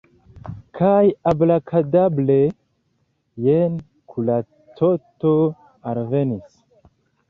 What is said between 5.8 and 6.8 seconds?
alvenis.